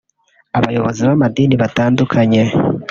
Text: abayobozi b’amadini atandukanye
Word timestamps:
abayobozi 0.57 0.99
b’amadini 1.07 1.53
atandukanye 1.67 2.41